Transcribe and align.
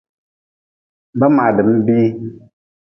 Ba 1.19 1.27
maadm 1.35 1.69
bihi. 1.85 2.07